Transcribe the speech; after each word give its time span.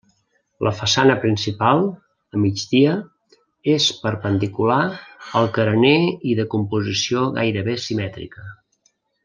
La 0.67 0.71
façana 0.77 1.15
principal, 1.25 1.81
a 2.37 2.41
migdia, 2.45 2.95
és 3.75 3.87
perpendicular 4.07 4.81
al 5.43 5.51
carener 5.59 5.95
i 6.33 6.37
de 6.41 6.49
composició 6.57 7.31
gairebé 7.39 7.81
simètrica. 7.89 8.51